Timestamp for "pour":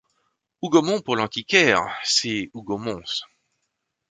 1.01-1.15